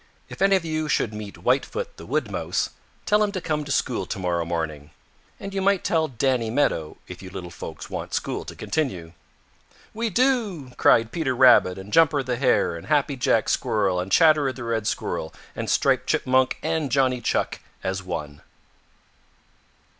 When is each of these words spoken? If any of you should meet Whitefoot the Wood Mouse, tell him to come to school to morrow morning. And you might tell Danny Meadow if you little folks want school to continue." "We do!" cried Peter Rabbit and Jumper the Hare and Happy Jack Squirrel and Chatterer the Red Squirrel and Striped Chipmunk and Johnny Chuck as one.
If 0.29 0.41
any 0.41 0.55
of 0.55 0.65
you 0.65 0.89
should 0.89 1.13
meet 1.13 1.35
Whitefoot 1.37 1.97
the 1.97 2.07
Wood 2.07 2.31
Mouse, 2.31 2.71
tell 3.05 3.21
him 3.23 3.31
to 3.33 3.39
come 3.39 3.63
to 3.65 3.71
school 3.71 4.07
to 4.07 4.17
morrow 4.17 4.43
morning. 4.43 4.89
And 5.39 5.53
you 5.53 5.61
might 5.61 5.83
tell 5.83 6.07
Danny 6.07 6.49
Meadow 6.49 6.97
if 7.07 7.21
you 7.21 7.29
little 7.29 7.51
folks 7.51 7.87
want 7.87 8.15
school 8.15 8.43
to 8.45 8.55
continue." 8.55 9.13
"We 9.93 10.09
do!" 10.09 10.71
cried 10.75 11.11
Peter 11.11 11.35
Rabbit 11.35 11.77
and 11.77 11.93
Jumper 11.93 12.23
the 12.23 12.37
Hare 12.37 12.75
and 12.75 12.87
Happy 12.87 13.15
Jack 13.15 13.47
Squirrel 13.47 13.99
and 13.99 14.11
Chatterer 14.11 14.51
the 14.51 14.63
Red 14.63 14.87
Squirrel 14.87 15.35
and 15.55 15.69
Striped 15.69 16.07
Chipmunk 16.07 16.57
and 16.63 16.91
Johnny 16.91 17.21
Chuck 17.21 17.59
as 17.83 18.01
one. 18.01 18.41